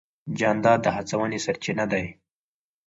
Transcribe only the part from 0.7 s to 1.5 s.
د هڅونې